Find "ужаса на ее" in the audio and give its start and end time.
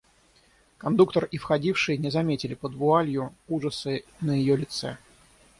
3.47-4.55